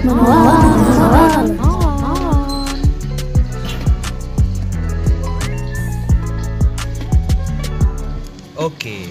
[0.00, 0.16] Oke,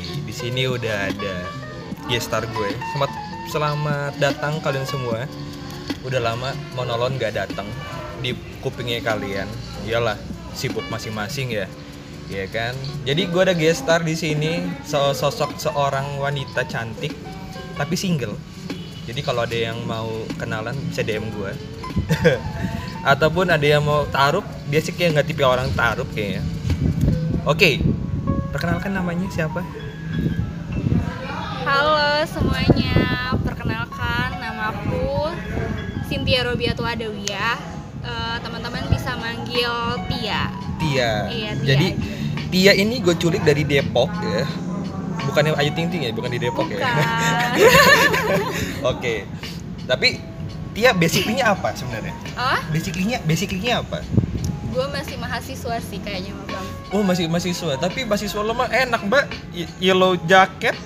[0.01, 1.45] di sini udah ada
[2.09, 2.73] guest star gue.
[2.73, 3.13] Selamat
[3.53, 5.29] selamat datang kalian semua.
[6.01, 7.69] Udah lama monolon gak datang
[8.25, 8.33] di
[8.65, 9.45] kupingnya kalian.
[9.85, 10.17] Iyalah,
[10.57, 11.69] sibuk masing-masing ya.
[12.33, 12.73] Ya kan?
[13.05, 17.13] Jadi gue ada guest star di sini, so- sosok seorang wanita cantik
[17.77, 18.33] tapi single.
[19.09, 21.49] Jadi kalau ada yang mau kenalan bisa DM gue.
[23.17, 26.45] Ataupun ada yang mau taruh, dia sih kayak nggak tipe orang taruh kayaknya.
[27.41, 27.81] Oke,
[28.53, 29.65] perkenalkan namanya siapa?
[31.65, 35.33] Halo semuanya, perkenalkan nama aku
[36.05, 37.57] Cynthia Robiatu Adawiyah.
[38.05, 39.73] Eh, teman-teman bisa manggil
[40.05, 40.53] Tia.
[40.77, 41.11] Tia.
[41.33, 42.45] Iya, Tia Jadi aja.
[42.53, 44.45] Tia ini gue culik dari Depok ya.
[45.25, 46.77] Bukannya Ayu Ting Ting ya, bukan di Depok ya.
[48.81, 49.25] Oke.
[49.83, 50.21] Tapi
[50.69, 52.13] Tia basically-nya apa sebenarnya?
[52.35, 54.05] oh, Basically-nya basically-nya apa?
[54.69, 56.67] gue masih mahasiswa sih kayaknya bang.
[56.93, 57.73] Oh, masih mahasiswa.
[57.75, 59.25] Tapi mahasiswa lo mah enak, Mbak.
[59.51, 60.77] Y- Yellow jacket.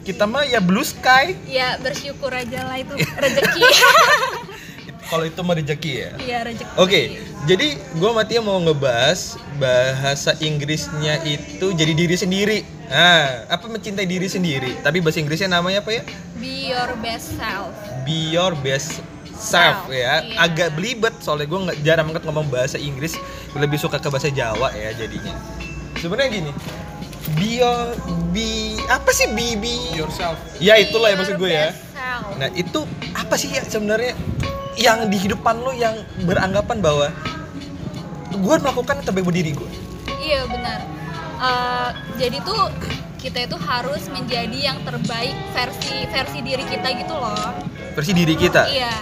[0.00, 1.34] Kita mah ya blue sky.
[1.44, 3.60] Ya bersyukur aja lah itu rezeki.
[5.04, 6.10] Kalau itu mah rezeki ya.
[6.16, 6.72] Iya rezeki.
[6.78, 7.00] Oke,
[7.44, 12.58] jadi gue sama Tia mau ngebahas bahasa Inggrisnya itu jadi diri sendiri.
[12.86, 14.76] Nah, apa mencintai diri sendiri?
[14.82, 16.02] Tapi bahasa Inggrisnya namanya apa ya?
[16.36, 17.72] Be your best self.
[18.04, 20.20] Be your best self Self, ya.
[20.20, 20.36] iya.
[20.36, 23.16] Agak belibet soalnya gue nggak jarang banget ngomong bahasa Inggris.
[23.56, 25.32] Lebih suka ke bahasa Jawa ya jadinya.
[25.96, 26.52] Sebenarnya gini,
[27.40, 27.96] be your,
[28.36, 31.72] be apa sih be, be yourself Ya itulah ya maksud gue ya.
[31.72, 32.36] self.
[32.36, 34.12] Nah itu apa sih ya sebenarnya
[34.78, 37.08] yang di kehidupan lo yang beranggapan bahwa
[38.30, 39.70] gue melakukan terbaik buat diri gue.
[40.20, 40.80] Iya benar.
[41.40, 41.88] Eh,
[42.20, 42.70] jadi tuh
[43.18, 47.52] kita itu harus menjadi yang terbaik versi versi diri kita gitu loh.
[47.92, 48.94] Versi diri kita, Iya.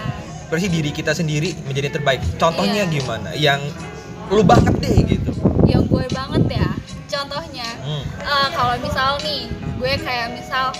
[0.49, 2.21] versi diri kita sendiri menjadi yang terbaik.
[2.35, 2.91] Contohnya Iya.
[2.91, 3.29] gimana?
[3.31, 3.61] Yang
[4.33, 5.31] lu banget deh gitu.
[5.63, 6.69] Yang gue banget ya.
[7.09, 8.03] Contohnya, Hmm.
[8.19, 10.73] eh, kalau misal nih, gue kayak misal,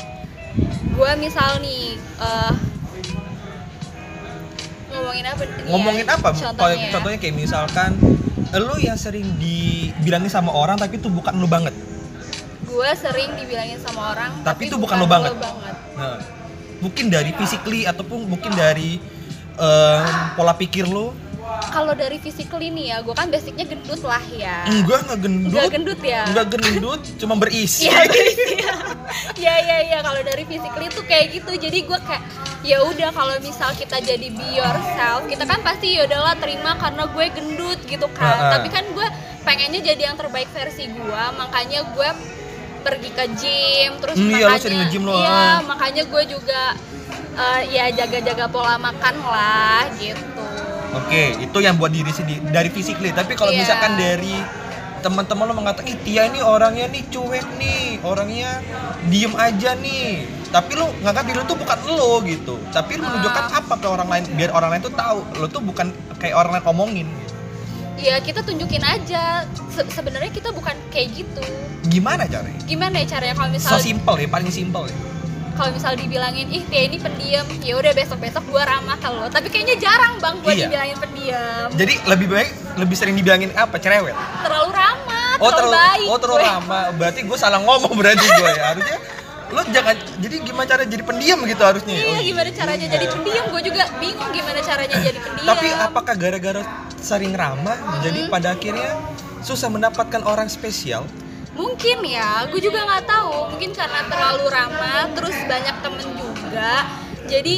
[0.90, 2.54] gue misal nih eh,
[5.00, 5.42] ngomongin apa?
[5.48, 5.56] ya?
[5.72, 6.30] Ngomongin apa?
[6.36, 6.88] Contohnya.
[6.92, 7.90] contohnya kayak misalkan
[8.50, 11.74] lu yang sering dibilangin sama orang tapi itu bukan lu banget.
[12.66, 15.34] Gue sering dibilangin sama orang, Tapi itu bukan lo banget.
[15.36, 15.76] lo banget.
[16.00, 16.18] Nah,
[16.80, 19.02] mungkin dari physically ataupun mungkin dari
[19.58, 20.06] em,
[20.38, 21.12] pola pikir lu.
[21.70, 24.66] Kalau dari physically nih ya, gue kan basicnya gendut lah ya.
[24.66, 25.50] Enggak, enggak gendut.
[25.50, 26.24] Enggak gendut ya?
[26.28, 27.88] Enggak gendut, cuma berisi.
[27.88, 28.00] Iya
[28.58, 28.74] ya.
[29.40, 31.52] Iya iya iya kalau dari physically tuh kayak gitu.
[31.56, 32.24] Jadi gue kayak
[32.66, 37.08] ya udah kalau misal kita jadi be yourself, kita kan pasti ya udahlah terima karena
[37.08, 38.26] gue gendut gitu kan.
[38.28, 38.52] Ah, ah.
[38.58, 39.08] Tapi kan gue
[39.48, 42.10] pengennya jadi yang terbaik versi gue, makanya gue
[42.80, 46.62] pergi ke gym terus Hmm, iya, lo makanya sering nge-gym lo, iya makanya gue juga
[47.36, 50.39] eh, ya jaga-jaga pola makan lah gitu
[50.92, 53.12] Oke, itu yang buat diri sendiri dari physically.
[53.12, 53.62] Tapi kalau Iya.
[53.62, 54.36] misalkan dari
[55.00, 58.60] teman-teman lo mengatakan, "Ih, Tia ini orangnya nih cuek nih, orangnya
[59.06, 62.58] diem aja nih." Tapi lo nganggap diri lo tuh bukan lo gitu.
[62.68, 65.88] Tapi lo menunjukkan apa ke orang lain biar orang lain tuh tahu lo tuh bukan
[66.18, 67.08] kayak orang lain omongin.
[68.00, 71.44] ya kita tunjukin aja Se- sebenarnya kita bukan kayak gitu
[71.84, 72.56] Gimana caranya?
[72.64, 74.96] gimana ya caranya kalau So misal simple ya, paling simple ya.
[75.60, 79.48] Kalau misal dibilangin ih Tia ini pendiam ya udah besok besok gua ramah kalau tapi
[79.48, 80.66] kayaknya jarang bang gua Iya.
[80.66, 83.76] dibilangin pendiam Jadi lebih baik lebih sering dibilangin apa?
[83.76, 84.16] Cerewet.
[84.40, 86.50] terlalu ramah Oh terlalu, terlalu, baik oh terlalu gue.
[86.50, 86.82] lama.
[86.94, 88.64] Berarti gue salah ngomong berarti gue ya.
[88.70, 88.98] Harusnya
[89.50, 91.96] lo jangan jadi gimana cara jadi pendiam gitu harusnya.
[91.96, 96.16] iya Oh, gimana caranya jadi pendiam gue juga bingung gimana caranya jadi pendiam Tapi apakah
[96.16, 96.62] gara-gara
[96.98, 98.32] sering ramah jadi Hmm.
[98.32, 98.90] pada akhirnya
[99.40, 101.04] susah mendapatkan orang spesial?
[101.60, 103.52] Mungkin ya gue juga nggak tahu.
[103.56, 106.88] Mungkin karena terlalu ramah terus banyak temen juga.
[107.28, 107.56] Jadi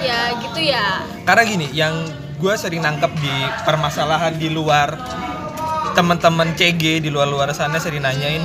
[0.00, 1.04] ya gitu ya.
[1.28, 1.94] Karena gini, yang
[2.40, 4.98] gue sering nangkep di permasalahan di luar
[5.92, 8.42] teman-teman CG di luar-luar sana sering nanyain,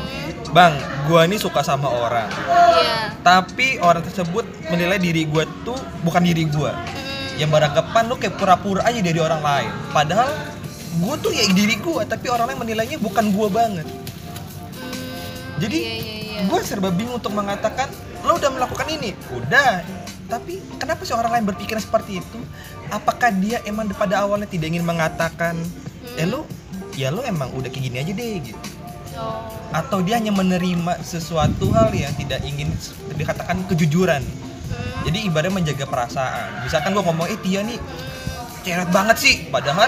[0.52, 0.76] bang,
[1.08, 2.28] gue ini suka sama orang,
[2.76, 3.16] iya.
[3.24, 6.72] Tapi orang tersebut menilai diri gue tuh bukan diri gue.
[6.72, 9.72] Hmm, yang beranggapan lu kayak pura-pura aja dari orang lain.
[9.96, 10.28] Padahal
[10.98, 15.96] gue tuh ya diri gue tapi orang lain menilainya bukan gue banget hmm, jadi iya,
[15.96, 16.40] iya, iya.
[16.50, 17.88] gue serba bingung untuk mengatakan
[18.26, 19.86] lo udah melakukan ini udah
[20.28, 22.40] tapi kenapa sih orang lain berpikir seperti itu
[22.92, 25.56] apakah dia emang pada awalnya tidak ingin mengatakan
[26.18, 26.34] eh Hmm.
[26.34, 26.42] lo
[26.98, 28.68] ya lo emang udah kayak gini aja deh gitu
[29.18, 29.50] Oh.
[29.74, 32.70] atau dia hanya menerima sesuatu hal yang tidak ingin
[33.18, 35.10] dikatakan kejujuran Hmm.
[35.10, 37.82] jadi ibaratnya menjaga perasaan misalkan gue ngomong eh Tia nih
[38.68, 39.36] ceret banget sih.
[39.48, 39.88] Padahal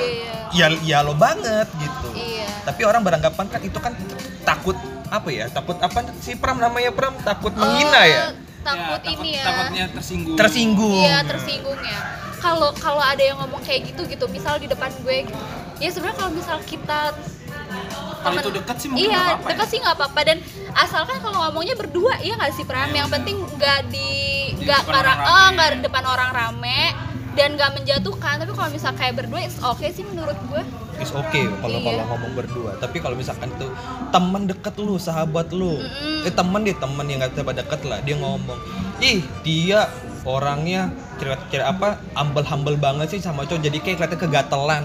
[0.51, 0.67] Iya.
[0.71, 2.09] ya ya lo banget gitu.
[2.13, 2.47] Iya.
[2.61, 3.93] tapi orang beranggapan kan itu kan
[4.41, 4.77] takut
[5.07, 5.45] apa ya?
[5.49, 7.17] Takut apa sih Pram namanya Pram?
[7.19, 8.25] Takut menghina Oh, ya?
[8.61, 9.43] takut takut- ini ya.
[9.43, 10.37] takutnya tersinggung.
[10.37, 11.01] Tersinggung.
[11.01, 11.99] Iya tersinggung ya.
[12.37, 15.43] Kalau kalau ada yang ngomong kayak gitu gitu, misal di depan gue, gitu.
[15.77, 17.11] ya sebenarnya kalau misal kita
[18.19, 19.71] kalau itu dekat sih mungkin iya apa-apa dekat ya.
[19.71, 20.19] sih nggak apa-apa.
[20.23, 20.37] Dan
[20.73, 22.87] asalkan kalau ngomongnya berdua iya nggak sih Pram?
[22.87, 23.15] Iya, yang benar.
[23.19, 24.09] penting nggak di
[24.59, 26.79] nggak depan karena orang oh nggak di depan orang rame
[27.39, 30.59] dan nggak menjatuhkan tapi kalau misal kayak berdua it's oke sih menurut gue
[31.00, 31.88] is oke kalau Iya.
[31.88, 33.71] kalau ngomong berdua tapi kalau misalkan tuh
[34.12, 36.27] teman deket lu sahabat lu Mm-mm.
[36.27, 38.59] eh teman dia teman yang nggak terlalu deket lah dia ngomong
[39.00, 39.88] ih dia
[40.27, 44.83] orangnya cerita apa humble humble banget sih sama cowok jadi kayak kelihatan kegatelan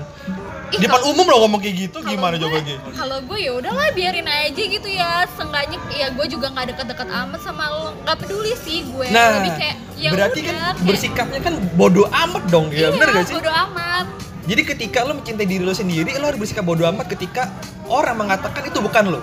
[0.75, 2.75] Ih, di depan kalau- umum lo ngomong kayak gitu gimana gue- coba Gi?
[2.93, 5.23] Kalau gue ya udahlah biarin aja gitu ya.
[5.31, 7.85] Seenggaknya ya gue juga nggak deket-deket amat sama lo.
[8.01, 9.07] Nggak peduli sih gue.
[9.09, 12.89] Nah, Lebih kayak ya berarti udah, kan kayak- bersikapnya kan bodoh amat dong ya, Iya,
[12.93, 13.35] bener gak sih?
[13.35, 14.07] Bodo amat.
[14.45, 17.49] Jadi ketika lo mencintai diri lo sendiri, lo harus bersikap bodoh amat ketika
[17.87, 19.21] orang mengatakan itu bukan lo,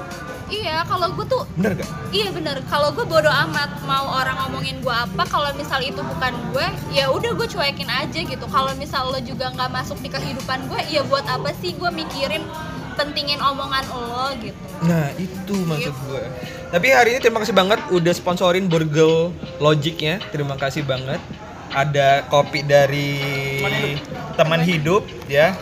[0.52, 1.88] Iya, kalau gue tuh bener gak?
[2.12, 6.36] Iya bener, kalau gue bodo amat mau orang ngomongin gue apa, kalau misal itu bukan
[6.52, 8.46] gue, ya udah gue cuekin aja gitu.
[8.46, 12.44] Kalau misal lo juga nggak masuk di kehidupan gue, ya buat apa sih gue mikirin
[12.92, 14.60] pentingin omongan lo gitu.
[14.84, 16.04] Nah itu maksud Gitu.
[16.06, 16.24] gue.
[16.68, 20.20] Tapi hari ini terima kasih banget udah sponsorin Burger Logicnya.
[20.30, 21.24] Terima kasih banget.
[21.72, 23.16] Ada kopi dari
[23.64, 24.00] Teman hidup.
[24.36, 25.56] teman hidup ya.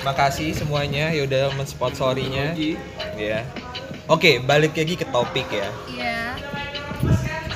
[0.00, 2.54] Makasih semuanya ya udah mensponsorinya.
[3.18, 3.42] Ya.
[4.10, 5.70] Oke balik lagi ke topik ya.
[5.86, 6.18] Iya.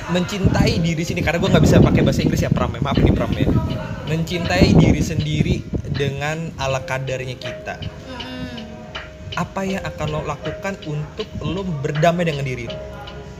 [0.07, 2.71] Mencintai diri sendiri karena gue nggak bisa pakai bahasa Inggris ya Pram.
[2.71, 2.79] ya.
[2.79, 3.51] Maaf nih Pram ya.
[4.07, 5.55] Mencintai diri sendiri
[5.91, 7.75] dengan ala kadarnya kita.
[7.83, 8.71] Mm-mm.
[9.35, 12.79] Apa yang akan lo lakukan untuk lo berdamai dengan diri lo?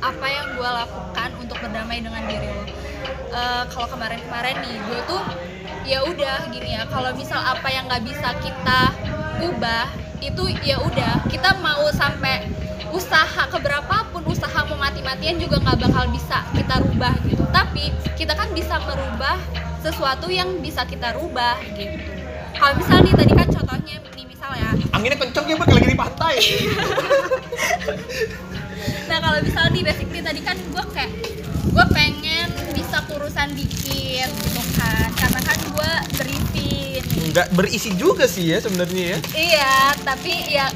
[0.04, 2.64] Apa yang gue lakukan untuk berdamai dengan diri lo?
[3.32, 5.24] Eh, kalau kemarin-kemarin nih, gue tuh
[5.88, 6.84] ya udah gini ya.
[6.92, 8.92] Kalau misal apa yang nggak bisa kita
[9.40, 9.88] ubah,
[10.20, 12.48] itu ya udah kita mau sampai
[12.96, 17.44] usaha keberapapun usaha mau mati-matian juga nggak bakal bisa kita rubah gitu.
[17.52, 19.36] Tapi kita kan bisa merubah
[19.84, 22.00] sesuatu yang bisa kita rubah gitu.
[22.56, 24.72] Kalau misal nih tadi kan contohnya nih misal ya.
[24.96, 26.36] Anginnya kenceng ya lagi di pantai.
[29.12, 31.12] nah kalau misal nih basically tadi kan gue kayak
[31.68, 35.12] gue pengen bisa kurusan dikit gitu kan.
[35.20, 37.04] Karena kan gue berisin
[37.36, 39.18] Nggak berisi juga sih ya sebenarnya ya.
[39.36, 39.76] iya
[40.08, 40.72] tapi ya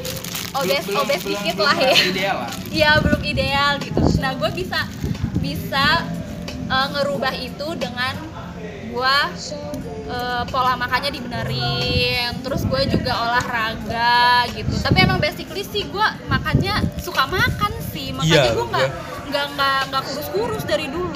[0.51, 3.99] obes Belum- obes belum- dikit belum lah ya ideal lah Iya belum ideal gitu.
[4.17, 4.79] Nah gue bisa
[5.37, 5.85] bisa
[6.65, 8.13] eh, ngerubah itu dengan
[8.89, 9.17] gue
[10.07, 12.33] eh, pola makannya dibenerin.
[12.39, 14.17] Terus gue juga olahraga
[14.51, 14.73] gitu.
[14.75, 18.09] Tapi emang basically sih gue makannya suka makan sih.
[18.11, 18.95] Makanya Iya, gue nggak gua-
[19.27, 21.13] nggak nggak nggak kurus-kurus dari dulu.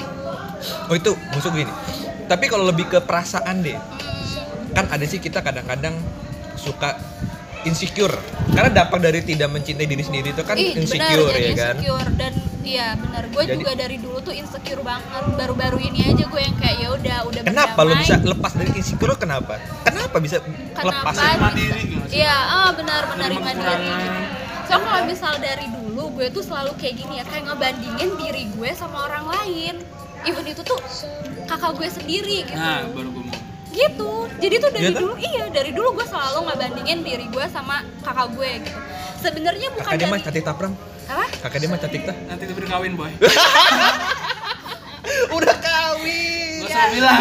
[0.86, 1.70] Oh itu maksud gini.
[2.24, 5.92] Tapi kalau lebih ke perasaan deh, Hmm, kan ada sih kita kadang-kadang
[6.56, 6.96] suka
[7.64, 8.16] insecure
[8.50, 11.74] karena dampak dari tidak mencintai diri sendiri itu kan ih, insecure benar, ya jadi kan
[11.76, 12.32] insecure dan
[12.62, 16.76] iya benar gue juga dari dulu tuh insecure banget baru-baru ini aja gue yang kayak
[16.78, 20.36] ya udah udah kenapa lo bisa lepas dari insecure lo kenapa kenapa bisa
[20.74, 21.40] lepas Kenapa?
[21.40, 23.58] mandiri gitu Iya, ah benar benar Menerima mandiri.
[23.58, 24.12] kekurangan.
[24.64, 28.70] So kalau misal dari dulu gue tuh selalu kayak gini ya, kayak ngebandingin diri gue
[28.72, 29.74] sama orang lain.
[30.24, 30.78] Even itu tuh
[31.44, 32.56] kakak gue sendiri gitu.
[32.56, 33.36] nah baru gue mau
[33.74, 34.12] Gitu.
[34.38, 35.02] Jadi tuh dari kan?
[35.02, 38.80] dulu iya, dari dulu gue selalu ngebandingin diri gue sama kakak gue gitu.
[39.18, 40.74] Sebenarnya bukan kakak dia mah dari cantik tapram
[41.04, 41.26] apa?
[41.44, 43.12] kakak dia mah cantik tah nanti diberi kawin boy
[45.36, 47.20] udah kawin gak usah bilang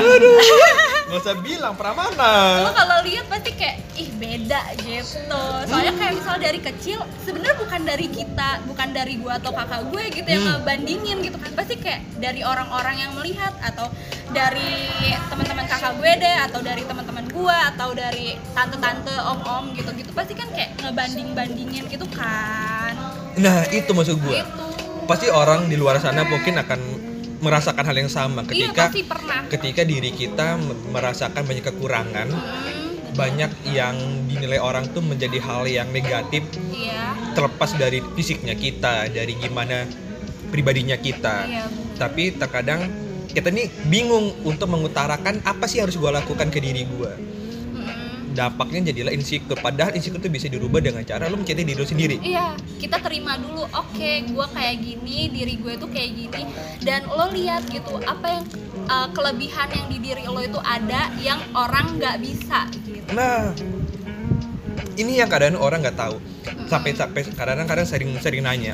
[1.14, 2.34] nggak usah bilang Lo pramana
[2.74, 5.42] kalau lihat pasti kayak ih beda gitu.
[5.70, 10.04] Soalnya kayak misal dari kecil sebenarnya bukan dari kita, bukan dari gua atau kakak gue
[10.10, 10.54] gitu yang Hmm.
[10.58, 11.54] ngebandingin gitu kan.
[11.54, 13.94] Pasti kayak dari orang-orang yang melihat atau
[14.34, 14.90] dari
[15.30, 20.50] teman-teman kakak gue deh atau dari teman-teman gua atau dari tante-tante, om-om gitu-gitu pasti kan
[20.50, 22.98] kayak ngebanding-bandingin gitu kan.
[23.34, 24.66] nah itu maksud gue Gitu.
[25.06, 26.80] pasti orang di luar sana mungkin akan
[27.44, 29.42] merasakan hal yang sama Iya ketika pernah.
[29.48, 33.94] ketika diri kita me- merasakan banyak kekurangan Hmm, banyak yang
[34.26, 37.14] dinilai orang tuh menjadi hal yang negatif iya.
[37.32, 39.86] terlepas dari fisiknya kita dari gimana
[40.50, 41.66] pribadinya kita Iya.
[41.94, 42.90] tapi terkadang
[43.28, 47.12] kita nih bingung untuk mengutarakan apa sih harus gue lakukan ke diri gue.
[48.34, 52.16] Dampaknya jadilah insecure padahal insecure tuh bisa dirubah dengan cara lo mencintai diri lo sendiri
[52.20, 53.68] Iya, kita terima dulu.
[53.74, 56.44] Oke, gue kayak gini, diri gue tuh kayak gini.
[56.80, 58.44] Dan lo lihat gitu, apa yang
[58.88, 63.12] uh, kelebihan yang di diri lo itu ada yang orang nggak bisa gitu.
[63.12, 63.52] Nah,
[64.96, 66.18] ini yang kadang orang nggak tahu.
[66.70, 68.74] Sampai sampai kadang-kadang sering sering nanya,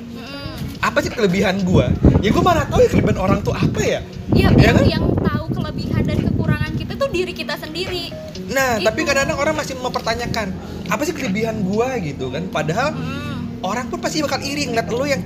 [0.80, 1.92] apa sih kelebihan gua?
[2.24, 4.00] Ya gua mana tahu ya kelebihan orang tuh apa ya?
[4.32, 4.86] Iya, Iya yang, kan?
[4.88, 8.10] yang tahu kelebihan dan kekurangan kita tuh diri kita sendiri.
[8.50, 8.86] Nah, Itu.
[8.86, 10.48] tapi kadang-kadang orang masih mempertanyakan,
[10.88, 12.48] apa sih kelebihan gua gitu kan?
[12.48, 15.22] Padahal Hmm, orang pun pasti bakal iri ngeliat lo yang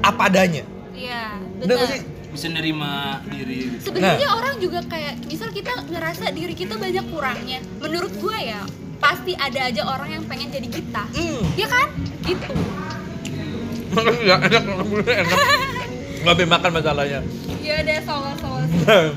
[0.00, 0.66] apa adanya.
[0.90, 2.02] Iya, benar.
[2.26, 3.88] bisa nerima diri gitu.
[3.88, 4.36] sebenarnya Nah.
[4.36, 8.60] orang juga kayak misal kita ngerasa diri kita banyak kurangnya menurut gue ya
[8.98, 11.40] pasti ada aja orang yang pengen jadi kita Hmm.
[11.56, 11.88] ya kan
[12.20, 12.52] gitu
[13.96, 14.76] Makanya enak, enak,
[15.08, 15.32] enak.
[16.26, 17.20] Nggak bisa makan masalahnya.
[17.62, 18.62] ya deh soal soal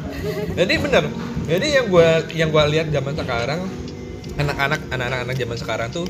[0.62, 1.04] Jadi bener.
[1.50, 3.66] Jadi yang gua yang gua lihat zaman sekarang
[4.38, 6.06] anak-anak anak-anak anak zaman sekarang tuh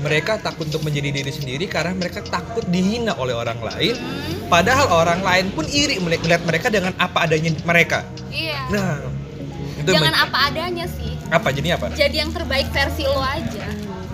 [0.00, 4.00] mereka takut untuk menjadi diri sendiri karena mereka takut dihina oleh orang lain.
[4.48, 8.08] Padahal orang lain pun iri melihat mereka dengan apa adanya mereka.
[8.32, 8.96] iya Nah,
[9.76, 11.86] itu jangan apa adanya sih apa jadi apa?
[11.94, 13.64] jadi yang terbaik versi lo aja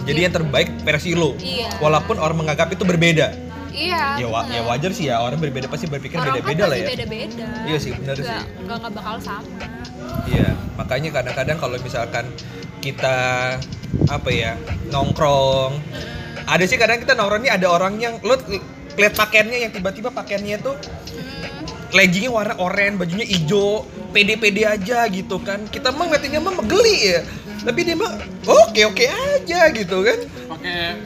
[0.06, 1.35] Jadi yang terbaik versi lo.
[1.35, 1.83] Iya.
[1.83, 3.46] Walaupun orang menganggap itu berbeda.
[3.76, 6.88] Iya Ya, wa- ya wajar sih ya orang berbeda pasti berpikir beda-beda kan lah ya.
[6.88, 8.25] beda-beda Iya sih, Nggak- sih.
[8.25, 9.49] nggak nggak bakal sama
[10.26, 12.25] Iya, makanya kadang-kadang kalau misalkan
[12.80, 13.16] kita
[14.06, 14.52] apa ya
[14.88, 15.78] nongkrong,
[16.45, 18.35] ada sih kadang kita nongkrong nih ada orang yang lo
[18.92, 20.75] lihat pakaiannya yang tiba-tiba pakaiannya tuh
[21.06, 25.62] Hmm, leggingnya warna oranye, bajunya hijau, pede-pede aja gitu kan.
[25.66, 27.21] Kita mah ngeliatinnya mah geli ya,
[27.61, 28.11] tapi dia mah
[28.42, 30.18] oke oke aja gitu kan.
[30.49, 30.97] pakai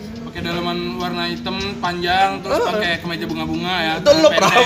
[0.41, 4.41] pakai dalaman warna hitam panjang terus pakai kemeja bunga-bunga ya Itu lo pendek.
[4.41, 4.65] pram,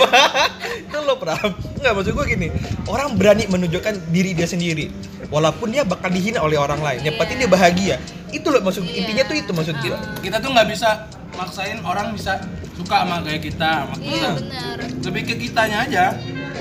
[0.87, 1.51] itu lo pram.
[1.83, 2.49] Nggak maksud gue gini,
[2.87, 4.87] orang berani menunjukkan diri dia sendiri,
[5.29, 7.03] walaupun dia bakal dihina oleh orang lain.
[7.03, 7.97] Yang penting dia bahagia.
[8.31, 9.03] Itu loh maksud Iya.
[9.03, 10.23] intinya tuh itu maksud kita, kita.
[10.23, 10.89] kita tuh nggak bisa
[11.35, 12.39] maksain orang bisa
[12.79, 16.05] suka sama gaya kita sama iya kita benar lebih ke kitanya aja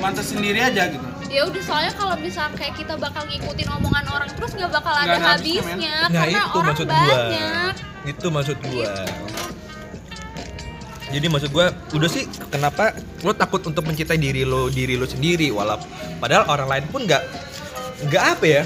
[0.01, 4.29] mantas sendiri aja gitu ya udah soalnya kalau misal kayak kita bakal ngikutin omongan orang
[4.33, 7.92] terus nggak bakal ada habisnya, habisnya Nah karena itu orang maksud gua.
[8.03, 8.91] Itu maksud gua.
[11.13, 12.89] Jadi maksud gua udah sih kenapa
[13.21, 15.53] lo takut untuk mencintai diri lo diri lo sendiri?
[15.53, 15.85] Walaupun
[16.17, 17.21] padahal orang lain pun nggak
[18.09, 18.63] nggak apa ya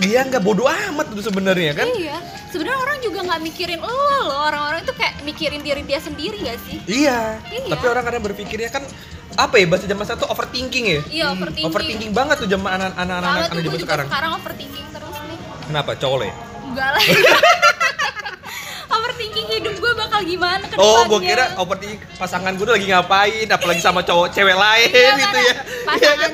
[0.00, 1.90] dia nggak bodoh amat tuh sebenarnya kan?
[1.90, 2.16] Iya.
[2.48, 4.26] Sebenarnya orang juga nggak mikirin lo loh.
[4.46, 6.78] Orang-orang itu kayak mikirin diri dia sendiri gak sih?
[6.86, 7.40] Iya.
[7.48, 7.68] Iya.
[7.76, 8.84] tapi orang kadang berpikirnya kan
[9.32, 11.00] apa ya bahasa zaman satu overthinking ya?
[11.08, 11.72] Iya overthinking.
[11.72, 14.06] Overthinking banget tuh zaman anak anak Sama anak tuh gue zaman sekarang.
[14.08, 15.38] sekarang overthinking terus nih.
[15.68, 15.90] Kenapa?
[15.96, 16.36] Cowok lo ya
[16.72, 17.02] enggak lah
[19.02, 23.48] overthinking hidup gue bakal gimana ke Oh, gue kira overthinking pasangan gue tuh lagi ngapain,
[23.48, 25.54] apalagi sama cowok cewek lain gitu ya.
[25.84, 26.30] pasangan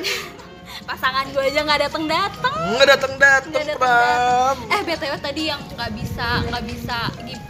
[0.85, 2.85] pasangan gue aja nggak datang datang Nggak
[3.45, 4.57] Nggak datang Pram.
[4.69, 6.97] eh btw tadi yang nggak bisa nggak bisa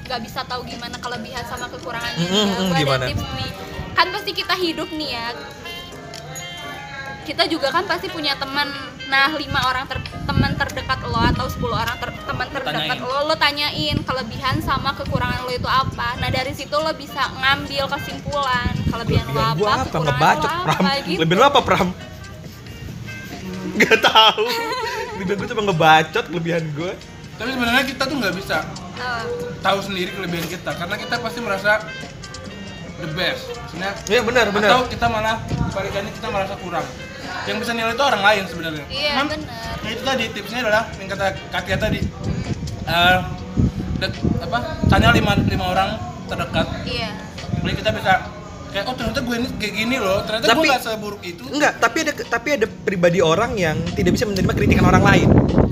[0.06, 2.96] nggak bisa tahu gimana kelebihan sama kekurangannya Mm, mm, Gua gimana?
[2.98, 3.52] ada tips nih.
[3.94, 5.28] Kan pasti kita hidup nih ya.
[7.22, 8.68] Kita juga kan pasti punya teman
[9.10, 13.02] nah lima orang ter- teman terdekat lo atau 10 orang ter- teman terdekat Tanyain.
[13.04, 17.90] lo lo tanyain kelebihan sama kekurangan lo itu apa nah dari situ lo bisa ngambil
[17.90, 19.84] kesimpulan kelebihan lo Kelebihan apa, gue apa?
[19.84, 20.78] kekurangan Ngebacot, lo Pram.
[20.80, 21.88] apa gitu Kelebihan lo apa, Pram?
[23.72, 24.44] Gak tahu.
[25.16, 26.94] Kelebihan gue cuma ngebacot kelebihan gue.
[27.34, 28.58] tapi sebenarnya kita tuh nggak bisa
[28.94, 29.24] Eh,
[29.60, 31.80] tahu sendiri kelebihan kita karena kita pasti merasa
[33.00, 33.44] the best.
[33.50, 34.78] Maksudnya Iya benar atau benar.
[34.88, 36.86] kita malah kebalikannya kita merasa kurang.
[37.46, 38.86] Yang bisa nilai itu orang lain sebenarnya.
[38.88, 39.50] Iya Cuman, benar.
[39.80, 42.00] Nah itu tadi tipsnya adalah yang kata Katia tadi
[42.82, 43.18] Eh,
[44.00, 45.90] dek- apa tanya lima, lima orang
[46.26, 46.66] terdekat.
[46.84, 47.10] Iya.
[47.60, 48.14] Jadi kita bisa
[48.70, 51.44] kayak oh ternyata gue ini kayak gini loh ternyata gue Tapi- gak seburuk itu.
[51.48, 55.30] Enggak, tapi ada tapi ada pribadi orang yang tidak bisa menerima kritikan orang lain.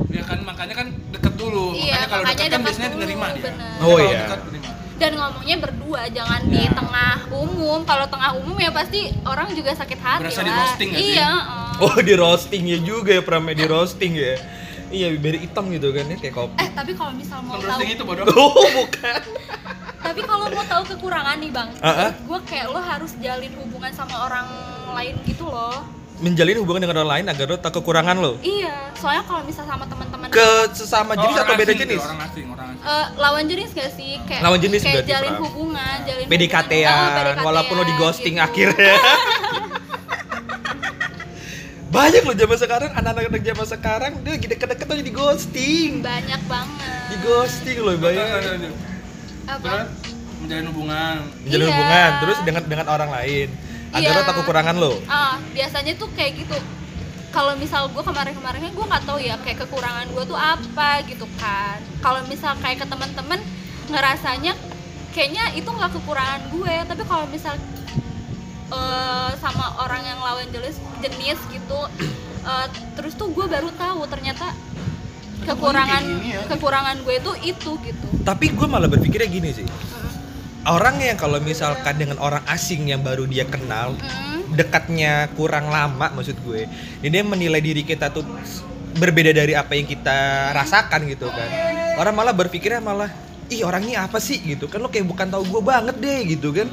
[0.08, 1.74] ya kan makanya kan deket dulu.
[1.74, 3.44] Iya, makanya kalau deket kan biasanya dulu, diterima dia.
[3.44, 3.82] bener.
[3.82, 4.22] Oh, iya.
[4.98, 6.74] Dan ngomongnya berdua jangan di Ya.
[6.74, 10.89] tengah umum kalau tengah umum ya pasti orang juga sakit hati Berasa lah di roasting
[10.92, 11.01] sih?
[11.13, 11.72] iya heeh.
[11.80, 14.34] Oh, di roastingnya juga ya, Pram, ya, di roasting ya.
[14.88, 16.56] Iya, bibir hitam gitu kan ya kayak kopi.
[16.58, 19.20] eh tapi kalau misal mau Kan tahu roasting itu bodoh Oh, bukan.
[20.00, 22.12] tapi kalau mau tahu kekurangan nih bang Ah, ah.
[22.16, 24.48] gue kayak lo harus jalin hubungan sama orang
[24.89, 25.84] lain gitu loh
[26.18, 28.42] Menjalin hubungan dengan orang lain agar lo tak kekurangan lo.
[28.42, 32.02] iya soalnya kalau misal sama teman-teman Ke sesama Oh, jenis atau beda asing jenis?
[32.02, 35.44] orang asing orang asing Eh, lawan jenis gak sih kayak Lawan jenis kayak jalin Pram.
[35.46, 37.36] hubungan jalin PDKT-an, hubungan.
[37.36, 38.44] Oh, walaupun lo di ghosting gitu.
[38.44, 38.96] akhirnya.
[41.88, 45.92] Banyak loh zaman sekarang, anak-anak zaman sekarang dia lagi deket-deket aja di ghosting.
[46.02, 48.76] banyak banget Di ghosting terus, terus.
[49.48, 49.88] apa Terus,
[50.38, 51.72] menjalin hubungan Menjalin Iya.
[51.72, 53.48] hubungan terus dengan dengan orang lain.
[53.94, 54.12] Iya.
[54.12, 54.91] lo tak kekurangan lo.
[55.08, 56.58] ah biasanya tuh kayak gitu
[57.29, 61.77] kalau misal gue kemarin-kemarinnya gue nggak tahu ya kayak kekurangan gue tuh apa gitu kan
[62.01, 63.39] kalau misal kayak ke teman-teman
[63.88, 64.53] ngerasanya
[65.12, 67.53] kayaknya itu nggak kekurangan gue tapi kalau misal
[68.70, 71.79] eh, sama orang yang lawan jenis jenis gitu
[72.51, 74.51] eh, terus tuh gue baru tahu ternyata
[75.38, 76.41] Itu kekurangan ya.
[76.50, 79.63] kekurangan gue tuh itu gitu Tapi gue malah berpikirnya gini sih.
[80.68, 86.12] Orang yang kalau misalkan dengan orang asing yang baru dia kenal, Mm, dekatnya kurang lama
[86.12, 86.68] maksud gue.
[87.00, 88.28] Jadi dia menilai diri kita tuh
[89.00, 91.50] berbeda dari apa yang kita rasakan gitu kan.
[91.96, 93.08] Orang malah berpikirnya malah
[93.48, 94.44] ih orang ini apa sih?
[94.44, 94.84] gitu kan.
[94.84, 96.68] Lo kayak bukan tahu gue banget deh gitu kan.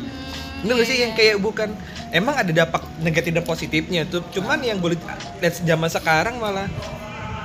[0.66, 1.70] Bener gak sih yang kayak bukan?
[2.10, 4.26] Emang ada dampak negatif dan positifnya tuh.
[4.34, 6.66] Cuman yang gue lihat zaman sekarang malah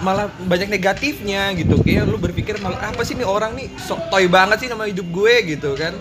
[0.02, 1.78] malah banyak negatifnya gitu.
[1.86, 3.70] Kayak lu berpikir malah apa sih nih orang nih?
[3.78, 5.94] Sok toy banget sih sama hidup gue gitu kan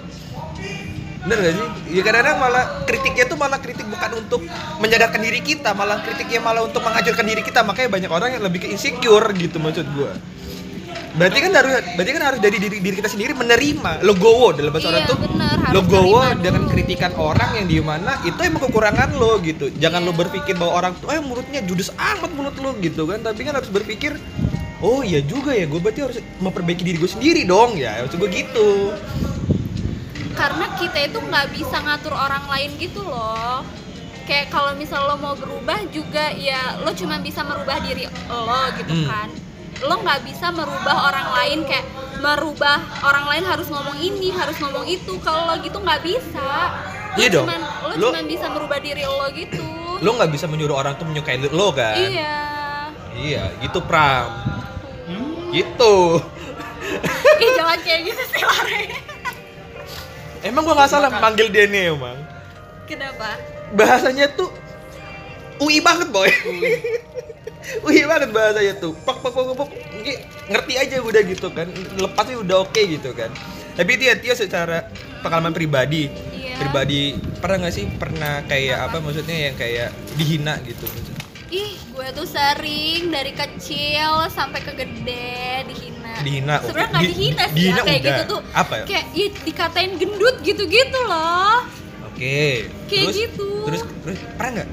[1.25, 1.67] bener gak sih?
[1.99, 4.41] Ya kadang-kadang malah kritiknya tuh malah kritik bukan untuk
[4.79, 7.61] menyadarkan diri kita malah kritiknya malah untuk menghancurkan diri kita.
[7.63, 10.13] Makanya banyak orang yang lebih ke insecure gitu maksud gue
[11.19, 14.87] berarti kan harus berarti kan harus dari diri, diri kita sendiri menerima logowo dalam bahasa
[14.87, 15.19] Iya, orang tuh.
[15.19, 16.71] bener, logowo dengan dulu.
[16.71, 19.67] kritikan orang yang di mana itu emang kekurangan lo gitu.
[19.83, 23.19] Jangan lo berpikir bahwa orang tuh eh mulutnya judes amat mulut lo gitu kan.
[23.25, 24.15] Tapi kan harus berpikir
[24.79, 27.75] oh iya juga ya gue berarti harus memperbaiki diri gue sendiri dong.
[27.75, 28.95] Ya maksud gue gitu
[30.39, 33.67] karena kita itu nggak bisa ngatur orang lain gitu loh.
[34.23, 38.93] Kayak kalau misal lo mau berubah juga ya lo cuma bisa merubah diri lo gitu
[38.95, 39.07] Hmm.
[39.07, 39.29] kan.
[39.81, 41.87] Lo nggak bisa merubah orang lain kayak
[42.19, 45.19] merubah orang lain harus ngomong ini harus ngomong itu.
[45.19, 46.49] Kalau lo gitu nggak bisa.
[47.09, 47.47] Lo Iya dong.
[47.47, 49.65] cuman lo, Lo- cuman bisa merubah diri lo gitu.
[49.99, 51.99] Lo nggak bisa menyuruh orang tuh menyukai lo kan?
[51.99, 52.37] Iya.
[53.13, 54.29] Iya gitu pram.
[55.05, 55.51] Hmm.
[55.51, 56.23] gitu.
[57.39, 58.85] Ih jangan kayak gitu sih Lare
[60.43, 62.19] emang gua nggak salah panggil dia nih emang
[62.89, 63.37] kenapa?
[63.77, 64.49] Bahasanya tuh
[65.61, 66.31] UI banget boy.
[67.85, 68.97] UI banget bahasanya tuh.
[69.05, 69.69] Pak pak pak pak, pak.
[70.01, 71.69] Nge- ngerti aja udah gitu kan.
[72.01, 73.29] Lepasnya udah oke gitu kan.
[73.77, 74.89] Tapi dia Tio secara
[75.21, 76.09] pengalaman pribadi.
[76.33, 76.57] Iya.
[76.59, 77.87] pribadi pernah nggak sih?
[78.01, 78.97] Pernah kayak apa?
[78.99, 80.87] maksudnya yang kayak dihina gitu?
[81.49, 85.98] Ih, gue tuh sering dari kecil sampai ke gede dihina.
[86.21, 86.57] Dihina.
[86.61, 88.11] Sebenarnya nggak Di- dihina sih, dihina ya, kayak udah.
[88.11, 88.41] gitu tuh.
[88.53, 88.85] Apa ya?
[88.85, 91.59] Kayak ya, dikatain gendut gitu-gitu loh.
[92.05, 92.41] oke
[92.87, 93.49] Kayak terus gitu.
[93.65, 94.69] terus terus pernah nggak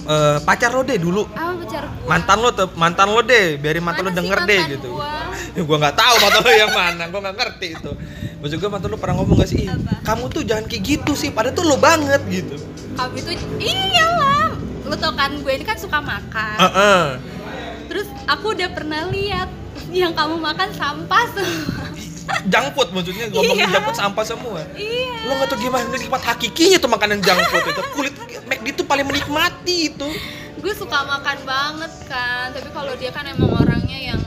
[0.00, 2.08] Eh, pacar lo deh dulu Apa pacar gue?
[2.08, 5.12] mantan lo tuh mantan lo deh biarin mantan lo Mana denger deh gitu gua?
[5.52, 7.90] ya gua nggak tahu mantan lo yang mana gua nggak ngerti itu
[8.40, 10.00] maksud gua mantan lo pernah ngomong gak sih "Ih, Apa?
[10.02, 12.56] kamu tuh jangan kayak gitu sih padahal tuh lo banget gitu
[12.96, 14.48] Kamu itu iyalah.
[14.82, 16.56] Lu tau kan gue ini kan suka makan.
[16.58, 17.02] Heeh.
[17.86, 19.46] Terus aku udah pernah lihat
[19.90, 21.84] yang kamu makan sampah semua.
[22.44, 23.72] junk food maksudnya ngomongin Iya.
[23.72, 25.16] junk food sampah semua iya.
[25.24, 29.08] lo nggak tahu gimana nikmat hakikinya tuh makanan junk food itu kulit McD itu paling
[29.08, 30.08] menikmati itu
[30.58, 34.20] gue suka makan banget kan tapi kalau dia kan emang orangnya yang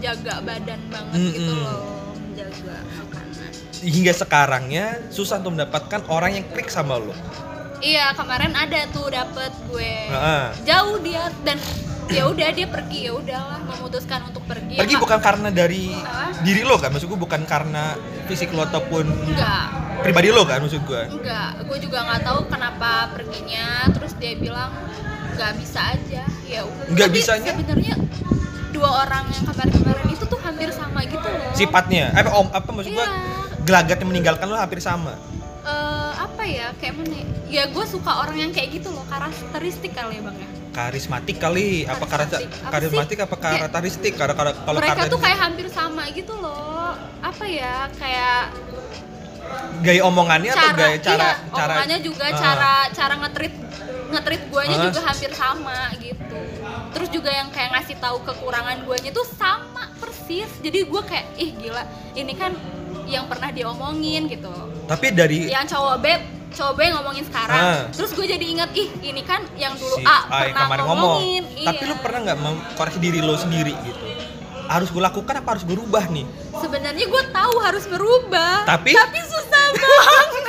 [0.00, 1.64] jaga badan banget gitu Mm-mm.
[1.64, 1.84] loh
[2.16, 3.50] menjaga makanan
[3.82, 7.12] hingga sekarangnya susah untuk mendapatkan orang yang klik sama lo
[7.80, 10.44] iya kemarin ada tuh dapet gue Heeh.
[10.64, 11.60] jauh dia dan
[12.10, 14.76] ya udah dia pergi ya udahlah memutuskan untuk pergi.
[14.76, 15.92] Pergi Ma- bukan karena dari
[16.44, 16.92] diri lo kan?
[16.92, 17.96] Maksud gua bukan karena
[18.28, 19.66] fisik lo ataupun enggak.
[20.04, 21.08] pribadi lo kan maksud gua?
[21.08, 24.70] Enggak gue juga nggak tahu kenapa perginya terus dia bilang
[25.34, 26.92] nggak bisa aja ya udah.
[26.92, 27.52] Nggak bisanya?
[27.56, 27.94] sebenarnya
[28.74, 31.50] dua orang yang kemarin-kemarin itu tuh hampir sama gitu loh.
[31.56, 32.12] Sifatnya?
[32.14, 33.06] Apa om apa maksud gua?
[33.06, 33.32] Iya.
[33.64, 35.16] gelagatnya meninggalkan lo hampir sama?
[35.64, 37.26] Eh apa ya kayak mana ya?
[37.48, 41.86] ya gue suka orang yang kayak gitu loh karakteristik kali ya bang ya karismatik kali
[41.86, 42.58] apa karakter Karismatik.
[42.58, 44.12] Apa karismatik apa karakteristik?
[44.12, 46.90] Kalau kalau kalau mereka tuh karakteristik- kayak hampir sama gitu loh.
[47.22, 47.86] Apa ya?
[47.94, 48.40] Kayak
[49.80, 52.34] gaya omongannya atau cara gaya cara iya, cara omongannya juga Ah.
[52.34, 53.54] cara cara ngetrit
[54.04, 54.84] ngetrit guanya Ah.
[54.84, 56.40] juga hampir sama gitu.
[56.90, 60.50] Terus juga yang kayak ngasih tahu kekurangan guanya tuh sama persis.
[60.58, 61.82] Jadi gue kayak ih gila.
[62.14, 62.52] Ini kan
[63.04, 64.50] yang pernah diomongin gitu.
[64.88, 66.20] Tapi dari yang cowok beb
[66.54, 67.58] B ngomongin sekarang.
[67.58, 67.80] Ah.
[67.90, 71.18] terus gue jadi ingat ih ini kan yang dulu si A pernah kemarin ngomong.
[71.18, 71.42] ngomongin.
[71.66, 71.90] Tapi iya.
[71.90, 74.04] lu pernah nggak mengkoreksi diri lo sendiri gitu?
[74.64, 76.24] Harus gue lakukan apa harus gue rubah nih?
[76.56, 78.64] Sebenarnya gue tahu harus berubah.
[78.64, 80.28] Tapi- tapi susah banget.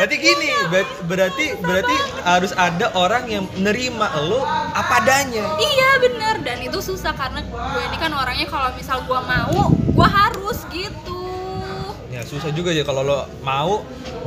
[0.00, 1.92] Berarti gini ber- berarti berarti
[2.24, 4.40] harus ada orang yang menerima lo
[4.72, 5.44] apa adanya.
[5.60, 10.08] Iya bener dan itu susah karena gue ini kan orangnya kalau misal gue mau gue
[10.08, 11.20] harus gitu
[12.20, 13.80] ya susah juga ya kalau lo mau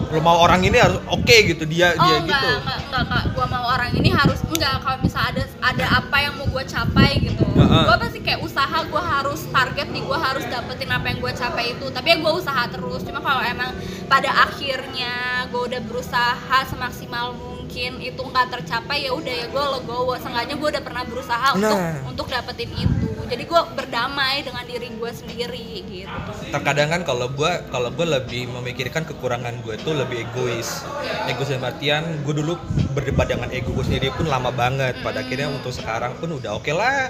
[0.09, 2.49] lo mau orang ini harus oke gitu dia oh dia enggak, gitu.
[2.57, 6.33] enggak enggak enggak gue mau orang ini harus enggak kalau misal ada ada apa yang
[6.41, 7.45] mau gue capai gitu.
[7.53, 7.83] Heeh.
[7.85, 11.65] gue pasti kayak usaha gue harus target nih gue harus dapetin apa yang gue capai
[11.77, 11.85] itu.
[11.93, 13.71] Tapi ya gue usaha terus cuma kalau emang
[14.09, 15.13] pada akhirnya
[15.53, 20.13] gue udah berusaha semaksimal mungkin itu nggak tercapai ya udah ya gue legowo.
[20.17, 22.09] Seenggaknya gue udah pernah berusaha untuk Nah.
[22.09, 26.31] untuk dapetin itu jadi gue berdamai dengan diri gue sendiri gitu.
[26.53, 30.85] Terkadang kan kalau gue kalau gue lebih memikirkan kekurangan gue tuh lebih egois.
[31.25, 32.53] Egois dalam artian gue dulu
[32.93, 35.01] berdebat dengan ego gue sendiri pun lama banget.
[35.01, 37.09] Pada akhirnya untuk sekarang pun udah oke lah.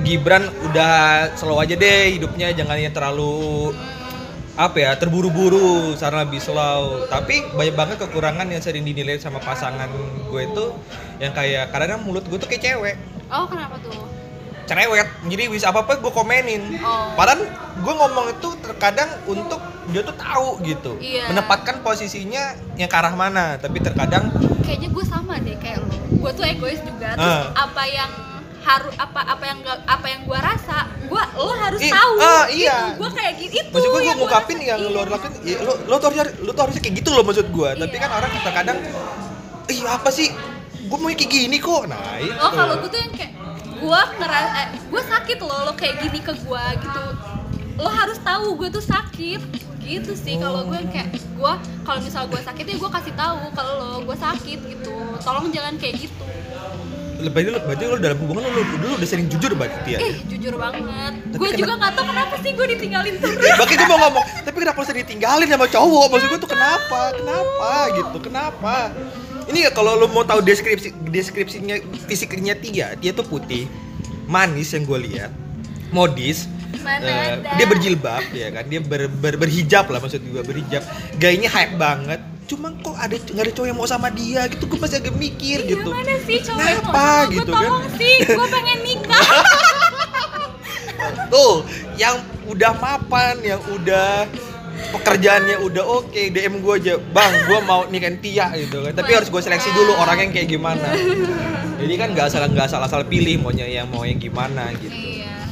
[0.00, 3.76] Gibran udah slow aja deh hidupnya jangan yang terlalu
[4.56, 7.04] apa ya terburu-buru karena lebih slow.
[7.12, 9.92] Tapi banyak banget kekurangan yang sering dinilai sama pasangan
[10.32, 10.64] gue itu
[11.20, 12.96] yang kayak kadang mulut gue tuh kayak cewek.
[13.28, 14.15] Oh kenapa tuh
[14.66, 17.14] cerewet jadi bisa apa apa gue komenin Oh.
[17.14, 21.30] padahal gue ngomong itu terkadang untuk dia tuh tahu gitu Iya.
[21.30, 22.42] menempatkan posisinya
[22.74, 24.28] yang ke arah mana tapi terkadang
[24.60, 27.64] kayaknya gue sama deh kayak lo gue tuh egois juga terus Ah.
[27.64, 28.10] apa yang
[28.60, 32.44] harus apa apa yang gak- apa yang gue rasa gue lo harus Ih, tahu ah,
[32.50, 32.76] iya.
[32.90, 32.98] gitu.
[32.98, 34.90] gue kayak gitu itu maksud gue gua ngungkapin yang Iya.
[34.90, 37.68] lo lakuin ya, lo lo tuh harusnya lo tuh harusnya kayak gitu loh maksud gue
[37.76, 38.02] tapi Iya.
[38.02, 38.78] kan orang terkadang
[39.66, 40.28] ih apa sih
[40.80, 43.32] gue mau kayak gini kok nah itu oh kalau gue tuh yang kayak
[43.76, 47.04] gue ngerasa eh, gue sakit loh lo kayak gini ke gue gitu
[47.76, 49.40] lo harus tahu gue tuh sakit
[49.86, 51.52] gitu sih kalau gue kayak gue
[51.84, 55.76] kalau misal gue sakit ya gue kasih tahu kalau lo gue sakit gitu tolong jangan
[55.76, 56.24] kayak gitu
[57.16, 60.54] lebih dulu berarti lo dalam hubungan lo dulu udah sering jujur berarti ya eh jujur
[60.60, 64.56] banget gue juga nggak tahu kenapa sih gue ditinggalin terus Makanya gue mau ngomong, tapi
[64.60, 66.06] kenapa lo sering ditinggalin sama cowok?
[66.12, 67.00] Maksud gue tuh kenapa?
[67.16, 68.16] Kenapa gitu?
[68.20, 68.74] Kenapa?
[69.46, 73.70] Ini ya kalau lo mau tahu deskripsi deskripsinya fisiknya Tia, Tia tuh putih,
[74.26, 75.30] manis yang gue lihat,
[75.88, 77.06] modis, Mana
[77.36, 77.54] ada.
[77.54, 80.82] dia berjilbab ya kan, dia ber, ber- berhijab lah maksud gue berhijab,
[81.16, 82.18] gayanya hype banget.
[82.46, 85.58] Cuma kok ada nggak ada cowok yang mau sama dia gitu, gue masih agak mikir
[85.60, 85.90] Iya, gitu.
[85.90, 87.62] mana sih cowok yang mau Kenapa sama gue gitu kan?
[87.64, 89.26] tolong sih gue pengen nikah
[91.28, 91.54] Tuh,
[91.96, 94.26] yang udah mapan, yang udah
[94.92, 98.92] pekerjaannya udah oke, DM gue aja, bang, gue mau nikahin Tia gitu kan.
[98.96, 100.88] Tapi harus gue seleksi dulu orang yang kayak gimana.
[101.76, 104.96] Jadi kan nggak salah nggak salah salah pilih maunya yang mau yang gimana gitu.
[104.96, 105.44] iya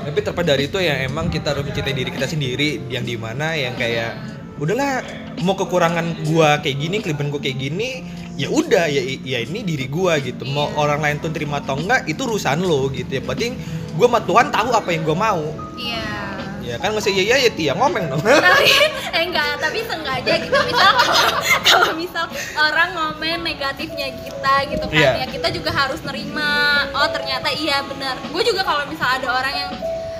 [0.00, 3.52] Tapi terlepas dari itu ya emang kita harus mencintai diri kita sendiri yang di mana
[3.52, 4.16] yang kayak
[4.56, 5.04] udahlah
[5.44, 8.04] mau kekurangan gua kayak gini, kelebihan gua kayak gini,
[8.40, 10.48] ya udah ya ya ini diri gua gitu.
[10.48, 13.20] Mau orang lain tuh terima atau enggak itu urusan lo gitu.
[13.20, 13.52] Yang penting
[14.00, 15.44] gua sama Tuhan tahu apa yang gua mau.
[15.76, 16.29] iya
[16.70, 18.22] Ya kan usah iya iya ya Tia ngomeng dong.
[18.46, 18.70] tapi
[19.10, 20.54] eh enggak tapi sengaja gitu.
[20.54, 22.24] Misal kalau- kalau misal
[22.56, 25.10] orang ngomen negatifnya kita gitu kan Iya.
[25.16, 26.52] ya kita juga harus nerima
[26.92, 28.14] oh ternyata iya benar.
[28.24, 29.70] Gue juga kalau misal ada orang yang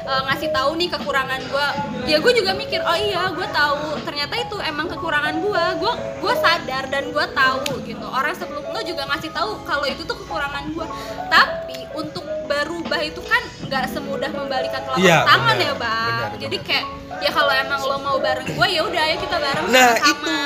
[0.02, 1.66] eh, ngasih tahu nih kekurangan gue
[2.04, 4.02] ya gue juga mikir oh iya gue tahu.
[4.02, 8.04] Ternyata itu emang kekurangan gue gue gue sadar dan gue tahu gitu.
[8.04, 10.86] Orang sebelum lo juga ngasih tahu kalau itu tuh kekurangan gue
[11.28, 13.38] tapi untuk berubah itu kan
[13.70, 16.06] nggak semudah membalikan telapak Iya, tangan benar, ya bang.
[16.10, 16.84] Benar, jadi kayak
[17.22, 20.38] ya kalau emang lo mau bareng gue ya udah ayo kita bareng Nah sama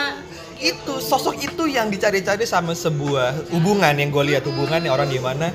[0.61, 5.09] itu itu sosok itu yang dicari-cari sama sebuah hubungan yang gue lihat hubungan yang orang
[5.09, 5.49] gimana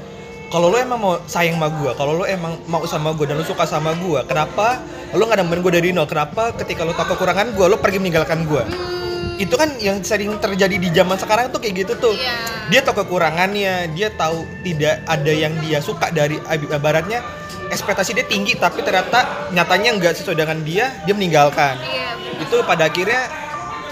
[0.49, 3.45] kalau lo emang mau sayang sama gue kalau lo emang mau sama gue dan lo
[3.45, 4.81] suka sama gue kenapa
[5.13, 6.05] lo nggak nemenin gue dari nol?
[6.05, 8.61] Kenapa ketika lo tahu kekurangan gue lo pergi meninggalkan gue?
[8.61, 12.13] Hmm, itu kan yang sering terjadi di zaman sekarang tuh kayak gitu tuh.
[12.13, 12.37] Iya.
[12.69, 16.37] dia tahu kekurangannya dia tahu tidak ada yang dia suka dari
[16.77, 17.25] baratnya
[17.69, 21.77] ekspektasi dia tinggi tapi ternyata nyatanya nggak sesuai dengan dia dia meninggalkan.
[21.79, 23.27] Iya itu pada akhirnya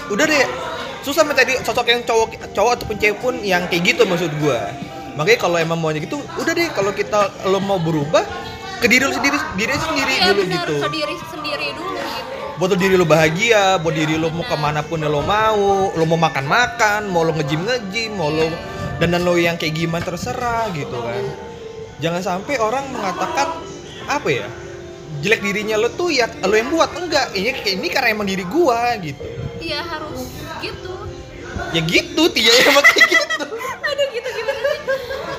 [0.08, 0.44] udah deh
[1.04, 4.72] susah mencari sosok yang cowok cowok ataupun cewek pun yang kayak gitu maksud gua.
[5.14, 8.24] Makanya kalau emang maunya gitu udah deh kalau kita lo mau berubah
[8.78, 10.74] ke diri lo sendiri diri sendiri iya dulu benar gitu.
[10.78, 12.36] ke diri sendiri dulu gitu.
[12.58, 16.04] Buat diri lo bahagia buat diri lo mau ke mana pun yang lo mau lo
[16.06, 18.50] mau makan makan mau lo ngejim ngejim mau lo
[18.98, 21.22] dan dan lo yang kayak gimana terserah gitu kan.
[21.98, 23.67] Jangan sampai orang mengatakan
[24.08, 24.48] apa ya
[25.20, 26.90] jelek dirinya lo tuh ya lo yang buat.
[26.94, 29.22] Enggak ini ini karena emang diri gua gitu.
[29.58, 30.30] Iya harus
[30.62, 30.94] gitu.
[31.74, 33.44] Ya gitu Tia emang kayak gitu.
[33.88, 34.80] Aduh gitu gimana sih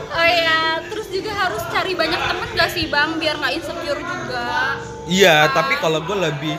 [0.09, 3.09] oh iya terus juga harus cari banyak temen gak sih bang?
[3.17, 4.47] Biar nggak insecure juga.
[5.07, 6.55] Iya tapi kalau gue lebih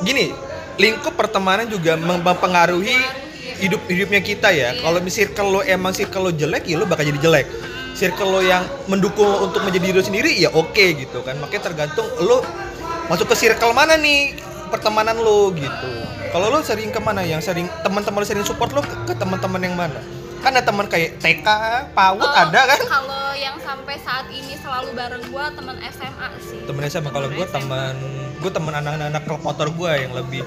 [0.00, 0.32] gini
[0.80, 2.96] lingkup pertemanan juga mempengaruhi
[3.60, 4.72] hidup hidupnya kita ya.
[4.72, 4.80] Iya.
[4.80, 7.46] kalau circle lo emang circle lo jelek ya lo bakal jadi jelek
[7.94, 11.36] circle lo yang mendukung lo untuk menjadi diri lo sendiri ya oke gitu kan.
[11.38, 12.42] Makanya tergantung lo
[13.10, 14.38] masuk ke circle mana nih
[14.70, 15.90] pertemanan lo gitu.
[16.30, 19.60] Kalau lo sering ke mana yang sering teman-teman lo sering support lo ke, ke teman-teman
[19.66, 19.98] yang mana?
[20.40, 21.46] Kan ada teman kayak TK,
[21.92, 22.80] PAUD Oh, ada kan?
[22.88, 26.64] kalau yang sampai saat ini selalu bareng gua teman SMA sih.
[26.64, 27.94] Temen SMA kalau gue teman
[28.40, 30.40] gue teman anak-anak klub motor gue yang lebih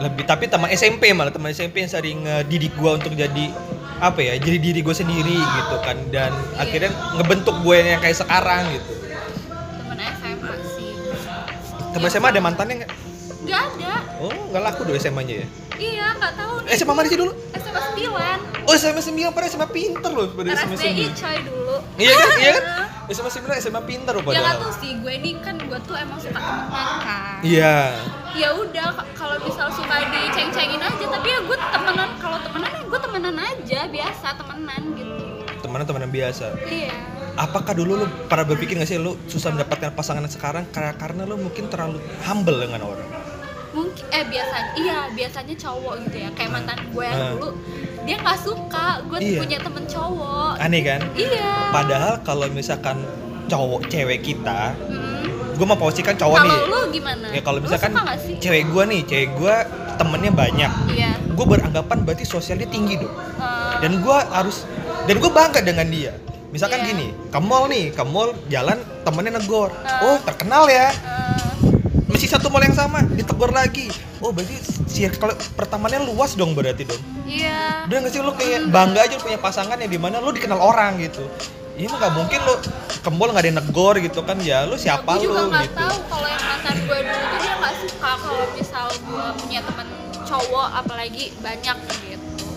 [0.00, 1.34] lebih tapi teman SMP malah.
[1.34, 3.52] Teman SMP yang sering eh, didik gue untuk jadi
[4.00, 6.56] apa ya jadi diri gue sendiri gitu kan dan Iya.
[6.58, 8.92] akhirnya ngebentuk gue yang kayak sekarang gitu
[9.78, 10.90] temen SMA sih
[11.92, 12.10] teman Iya.
[12.10, 12.90] SMA ada mantannya nggak
[13.40, 15.46] nggak ada oh nggak laku dulu SMA nya ya
[15.78, 19.68] iya nggak tahu eh, SMA mana sih dulu SMA 9 oh SMA 9 pada SMA
[19.68, 22.64] pinter loh pada SMA 9 coy dulu iya kan iya kan
[23.10, 26.36] SMA 9 SMA pinter loh ya nggak sih gue ini kan gue tuh emang suka
[26.36, 27.76] temenan kan iya
[28.32, 33.00] ya udah kalau misal suka diceng-cengin aja tapi ya gue temenan kalau temenan ya gue
[33.00, 35.24] temenan aja biasa temenan gitu.
[35.60, 36.46] Temenan temenan biasa?
[36.64, 36.94] Iya.
[37.36, 41.36] Apakah dulu lu pernah berpikir gak sih lu susah mendapatkan pasangan sekarang karena karena lu
[41.36, 43.08] mungkin terlalu humble dengan orang?
[43.70, 46.28] Mungkin eh biasanya iya biasanya cowok gitu ya.
[46.34, 47.32] Kayak mantan gue yang Hmm.
[47.36, 47.48] dulu
[48.00, 49.38] dia nggak suka gue Iya.
[49.38, 50.52] punya temen cowok.
[50.58, 51.00] Aneh kan?
[51.14, 51.52] Iya.
[51.70, 52.98] Padahal kalau misalkan
[53.46, 55.19] cowok cewek kita Hmm.
[55.60, 56.48] Gue mau posisikan cowok nih.
[56.56, 57.26] Kalau lu gimana?
[57.36, 57.92] ya kalau misalkan
[58.40, 59.54] cewek gue nih cewek gue
[60.00, 60.72] temennya banyak.
[60.96, 61.12] Iya.
[61.36, 63.12] gue beranggapan berarti sosialnya tinggi dong.
[63.12, 64.64] Eh, dan gue harus
[65.04, 66.16] dan gue bangga dengan dia.
[66.48, 66.88] Misalkan Iya.
[66.88, 69.68] gini ke mall nih ke mall jalan temennya negor.
[69.84, 70.00] Ah.
[70.08, 70.88] oh terkenal ya.
[70.96, 73.92] Eh, masih satu mall yang sama ditegur lagi.
[74.24, 74.56] Oh berarti
[74.88, 77.00] circle pertamanya luas dong berarti dong.
[77.28, 77.84] Iya.
[77.84, 78.20] udah nggak sih?
[78.24, 81.28] Lu kayak bangga aja punya pasangan yang di mana lu dikenal orang gitu
[81.80, 82.54] Iya mah nggak mungkin lu
[83.00, 84.36] ke mall nggak ada yang negor gitu kan.
[84.44, 85.80] Ya lu siapa gue juga lu nggak gitu.
[85.80, 89.86] tahu kalau yang mantan gue dulu tuh dia nggak suka kalau misal gue punya teman
[90.28, 92.48] cowok apalagi banyak gitu.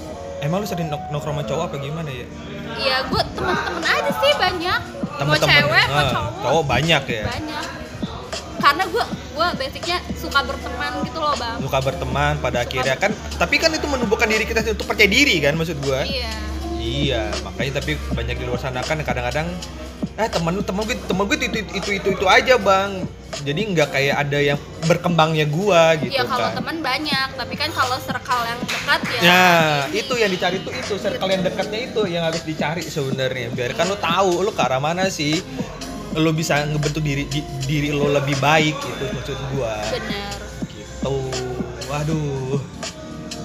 [0.43, 2.27] Emang lu sering nongkrong sama cowok apa gimana ya?
[2.75, 4.81] Iya gue temen-temen aja sih banyak.
[4.91, 7.23] Mau Temen-temen, cewek mau ah, cowok cowok banyak ya?
[7.31, 7.65] banyak.
[8.59, 11.57] Karena gue gue basicnya suka berteman gitu loh bang.
[11.63, 12.99] Suka berteman pada akhirnya.
[12.99, 16.03] Kan tapi kan itu menumbuhkan diri kita untuk percaya diri kan maksud gua.
[16.03, 16.43] Iya
[16.83, 19.47] iya makanya tapi banyak di luar sana kan kadang-kadang
[20.13, 23.07] eh temen temen gue temen gue itu itu itu itu, itu aja bang
[23.41, 27.69] jadi nggak kayak ada yang berkembangnya gua gitu Iya kalau kan teman banyak tapi kan
[27.71, 29.99] kalau circle yang dekat ya Nah, ini.
[29.99, 33.49] itu yang dicari tuh itu circle yang dekatnya itu yang harus dicari sebenarnya.
[33.49, 35.41] Biar kan lo tahu lo ke arah mana sih.
[36.13, 39.81] Lo bisa ngebentuk diri di- diri lo lebih baik itu maksud gua.
[39.89, 40.37] bener
[40.69, 41.15] Gitu.
[41.89, 42.61] Waduh.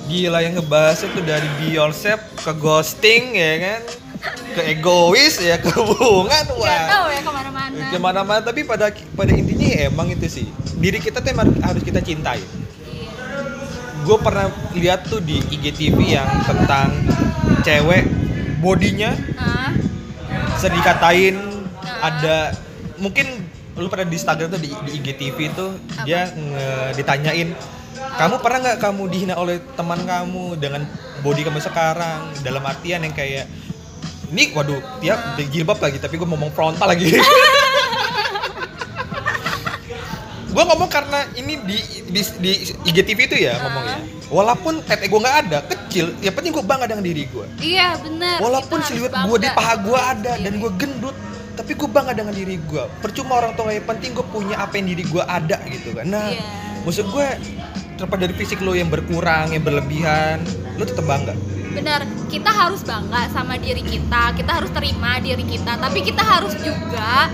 [0.09, 3.81] Gila yang ngebahas itu dari be yourself ke ghosting ya kan.
[4.51, 6.83] Ke egois ya ke hubungan wah.
[6.89, 10.47] tahu ya ke mana-mana Ke mana-mana tapi pada pada intinya ya emang itu sih.
[10.75, 12.41] Diri kita tuh emang harus kita cintai
[13.99, 16.97] gue pernah lihat tuh di IGTV yang tentang
[17.61, 18.09] cewek
[18.57, 19.75] bodinya Ah,
[20.57, 21.37] sering dikatain
[22.01, 22.57] ada
[22.97, 23.45] mungkin
[23.77, 25.67] lu pernah di Instagram tuh di, di IGTV itu
[26.03, 27.53] dia nge- ditanyain
[28.19, 30.83] kamu pernah nggak kamu dihina oleh teman kamu dengan
[31.23, 32.35] body kamu sekarang?
[32.43, 33.47] Dalam artian yang kayak
[34.29, 35.17] ini waduh dia
[35.49, 37.15] jilbab lagi tapi gue ngomong frontal lagi.
[40.49, 41.79] Gue ngomong karena ini di
[42.11, 42.53] di, di
[42.83, 43.99] IGTV itu ya ngomongnya.
[44.27, 48.43] Walaupun tete gue nggak ada kecil ya penting gue bangga dengan diri gue iya bener.
[48.43, 50.51] Walaupun siluet gue di paha gue ada Iya.
[50.51, 51.15] dan gue gendut
[51.55, 54.91] tapi gue bangga dengan diri gue percuma orang tua yang penting gue punya apa yang
[54.91, 56.05] diri gue ada gitu kan.
[56.11, 56.43] Nah Iya.
[56.83, 57.27] maksud gue
[57.99, 60.39] terlepas dari fisik lo yang berkurang yang berlebihan
[60.79, 61.35] lo tetap bangga
[61.75, 66.55] benar kita harus bangga sama diri kita kita harus terima diri kita tapi kita harus
[66.63, 67.27] juga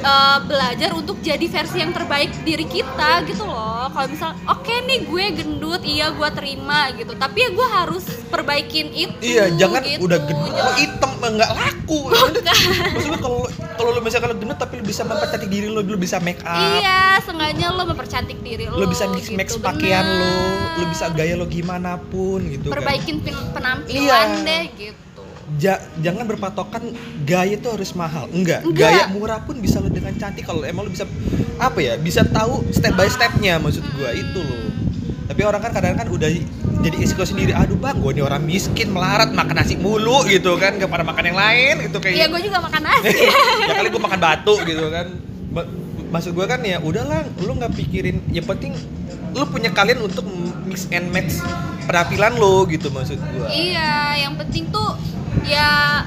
[0.00, 5.04] eh, belajar untuk jadi versi yang terbaik diri kita gitu loh kalau misal oke nih
[5.04, 10.08] gue gendut iya gue terima gitu tapi ya gue harus perbaikin itu iya jangan gitu.
[10.08, 12.00] udah gendut lo hitam nggak laku.
[12.94, 13.40] Maksud gue kalau
[13.74, 16.78] kalau lo misalkan lo gendut tapi lo bisa mempercantik diri lo lo bisa make up.
[16.78, 20.76] Iya sengaja lo mempercantik diri lo lo bisa mix mix gitu, pakaian lo bener.
[20.76, 22.78] lo bisa gaya lo gimana pun gitu kan.
[22.78, 24.46] Perbaikin pen- penampilan Iya.
[24.46, 25.22] deh gitu.
[25.56, 28.30] Ja- jangan berpatokan gaya itu harus mahal.
[28.30, 28.86] Enggak, Enggak.
[28.86, 30.44] gaya murah pun bisa lo dengan cantik.
[30.44, 31.04] Kalau emang lo bisa
[31.56, 34.70] apa ya bisa tahu step by stepnya maksud gua itu loh.
[35.26, 36.26] Tapi orang kan kadang kan udah
[36.80, 40.76] jadi insecure sendiri aduh bang gue nih orang miskin melarat makan nasi mulu gitu kan.
[40.76, 43.16] Gak pada makan yang lain gitu kayak iya gue juga makan nasi.
[43.68, 45.06] Ya kali gue makan batu gitu kan.
[45.52, 45.68] Ma-
[46.10, 48.74] maksud gue kan ya udahlah lu nggak pikirin yang penting
[49.30, 50.26] lu punya kalian untuk
[50.66, 51.38] mix and match
[51.86, 54.98] penampilan lo gitu maksud gue Iya, yang penting tuh
[55.46, 56.02] ya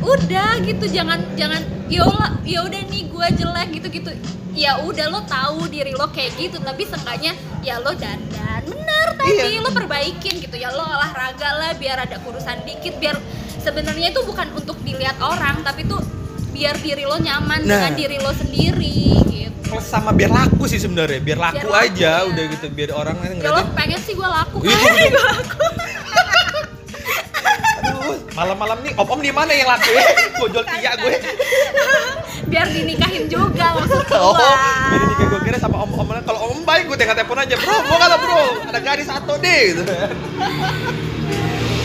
[0.00, 4.10] udah gitu jangan jangan ya udah ya udah nih gue jelek gitu gitu
[4.52, 8.64] ya udah lo tahu diri lo kayak gitu tapi seenggaknya ya lo dandan
[9.00, 9.58] bener tadi Iya.
[9.58, 13.16] lo perbaikin gitu ya lo olahraga lah biar ada kurusan dikit biar
[13.56, 16.00] sebenarnya itu bukan untuk dilihat orang tapi tuh
[16.50, 17.80] biar diri lo nyaman Nah.
[17.80, 21.84] dengan diri lo sendiri gitu plus sama biar laku sih sebenarnya biar laku Biar laku,
[21.86, 22.26] aja ya.
[22.26, 25.08] udah gitu biar orang ya lo ngeliatin pengen sih gue laku Iya, kan bener.
[25.08, 25.58] gue laku
[28.34, 30.04] malam-malam nih om om di mana yang laku ya
[30.36, 31.14] gue jual tiga gue
[32.50, 34.52] biar dinikahin juga maksud oh gue
[34.90, 37.76] jadi nikah gue kira sama om om kalau om baik gue tengah telepon aja bro
[37.86, 40.10] mau kata bro ada gadis satu deh gitu kan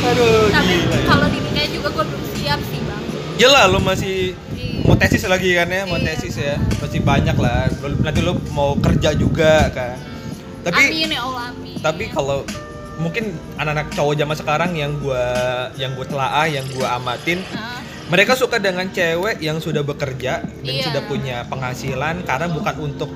[0.14, 1.00] aduh tapi ya.
[1.10, 3.04] kalau dinikahin juga gue belum siap sih bang
[3.36, 4.88] Gila lo masih Iya.
[4.88, 6.16] mau tesis lagi kan ya, mau Iya.
[6.16, 6.56] tesis ya.
[6.80, 7.68] Masih banyak lah.
[8.00, 10.00] Nanti lo mau kerja juga kan.
[10.64, 12.42] Tapi amin ya Allah amin tapi kalau
[12.98, 15.24] mungkin anak-anak cowok zaman sekarang yang gua
[15.76, 20.74] yang gua telaah, yang gua amatin, Nah, mereka suka dengan cewek yang sudah bekerja dan
[20.78, 20.86] Iya.
[20.90, 23.10] sudah punya penghasilan karena bukan untuk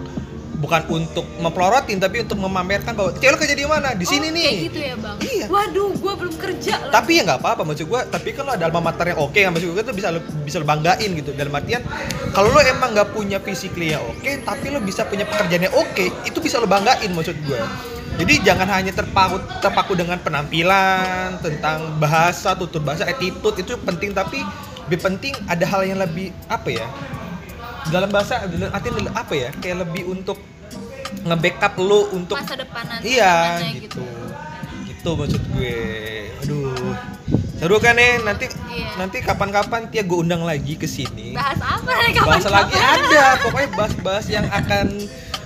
[0.60, 4.44] bukan untuk mempelorotin tapi untuk memamerkan bahwa cewek kerja di mana di sini oh, nih
[4.44, 5.46] kayak gitu ya bang Iya.
[5.48, 6.92] waduh gue belum kerja lah.
[6.92, 9.84] tapi ya nggak apa-apa maksud gua tapi kalau ada alma mater yang oke maksud gua
[9.88, 11.80] tuh bisa lo bisa lo banggain gitu dalam artian
[12.36, 16.06] kalau lo emang nggak punya physically yang oke tapi lo bisa punya pekerjaan yang oke
[16.28, 17.64] itu bisa lo banggain maksud gua
[18.20, 24.12] jadi jangan hanya terpaku terpaku dengan penampilan tentang bahasa tutur bahasa attitude itu penting.
[24.12, 24.44] Tapi
[24.92, 26.88] lebih penting ada hal yang lebih apa ya
[27.88, 30.36] dalam bahasa dalam arti apa ya kayak lebih untuk
[31.24, 34.04] nge-backup lo untuk masa depan nanti iya gimana gitu.
[34.84, 35.10] gitu.
[35.16, 35.78] Maksud gue.
[36.44, 36.94] Aduh
[37.60, 38.96] seru kan nih nanti Iya.
[38.96, 41.36] nanti kapan-kapan Tia gue undang lagi ke sini.
[41.36, 44.86] Bahas apa nih kapan bahas lagi ada pokoknya bahas-bahas yang akan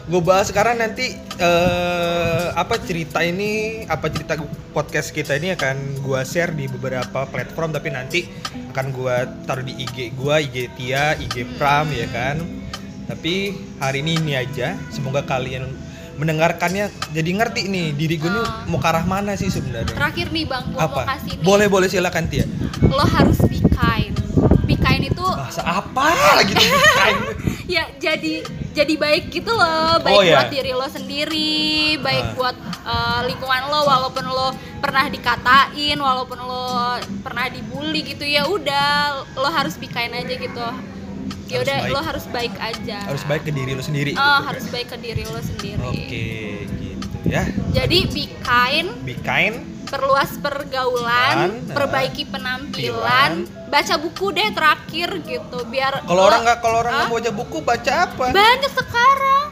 [0.04, 4.36] gue bahas sekarang nanti eh, apa cerita ini apa cerita
[4.70, 8.20] podcast kita ini akan gue share di beberapa platform tapi nanti
[8.76, 12.36] akan gue taruh di IG gue IG Tia IG Pram ya kan?
[13.04, 15.68] Tapi hari ini ini aja semoga kalian
[16.14, 16.88] mendengarkannya.
[17.12, 18.64] Jadi ngerti nih diri gue nih Ah.
[18.68, 19.92] mau ke arah mana sih sebenarnya?
[19.92, 21.44] Terakhir nih bang gua mau apa kasih nih.
[21.44, 22.44] Boleh boleh silakan Tia.
[22.84, 24.16] Lo harus be kind.
[24.64, 27.18] Be kind itu bahasa apa lagi tuh Kain.
[27.74, 28.34] ya jadi
[28.72, 30.36] jadi baik gitu loh baik Oh, ya.
[30.36, 31.58] buat diri lo sendiri
[31.98, 32.34] baik Ah.
[32.36, 36.66] buat eh, lingkungan lo walaupun lo pernah dikatain walaupun lo
[37.20, 38.90] pernah dibully gitu ya udah
[39.34, 40.68] lo harus be kind aja gitu
[41.46, 44.64] ya udah lo harus baik aja harus baik ke diri lo sendiri Oh, gitu harus
[44.64, 44.72] kan.
[44.72, 46.26] baik ke diri lo sendiri Oke,
[46.68, 47.44] gitu ya.
[47.72, 49.73] jadi be kind Be kind.
[49.94, 53.32] Perluas pergaulan, Dan, perbaiki penampilan,
[53.70, 57.92] baca buku deh terakhir gitu biar Kalau orang nggak kalau orang nggak baca buku baca
[58.04, 58.26] apa?
[58.32, 59.46] banyak sekarang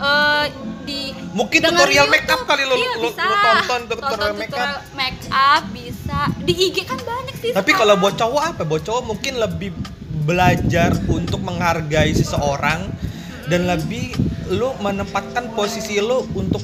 [0.00, 0.44] eh
[0.80, 2.14] di Mungkin tutorial YouTube.
[2.16, 3.22] make up kali lo- Iya, lo- bisa.
[3.22, 4.78] lo tonton tutorial make up.
[4.92, 7.78] make up bisa di IG kan banyak sih Tapi sekarang.
[7.80, 8.62] kalau buat cowok apa?
[8.64, 9.70] Buat cowok mungkin lebih
[10.22, 12.86] belajar untuk menghargai seseorang
[13.46, 14.14] dan lebih
[14.48, 16.62] lu menempatkan posisi lu untuk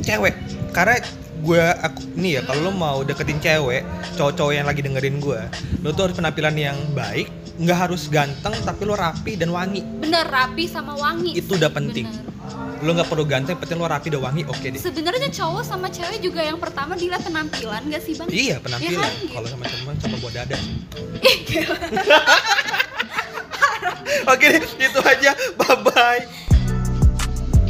[0.00, 0.34] cewek.
[0.70, 0.96] Karena
[1.40, 3.82] gue aku nih ya kalau lu mau deketin cewek,
[4.14, 5.40] cowok-cowok yang lagi dengerin gue,
[5.80, 9.80] lu tuh harus penampilan yang baik, nggak harus ganteng tapi lu rapi dan wangi.
[9.98, 12.06] bener rapi sama wangi Itu udah penting.
[12.06, 12.28] bener.
[12.80, 14.76] Lu nggak perlu ganteng, penting lu rapi dan wangi, oke deh.
[14.76, 19.00] sebenarnya cowok sama cewek juga yang pertama dilihat penampilan gak sih bang Iya penampilan.
[19.00, 19.32] kan, gitu.
[19.32, 20.56] Kalau sama teman sama buat dada.
[24.26, 25.30] Oke deh, itu aja.
[25.56, 26.22] Bye bye.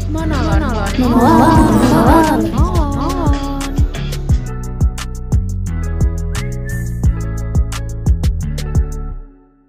[0.08, 0.58] Monolog.
[0.58, 0.90] Monolog.
[0.98, 2.69] Monolog.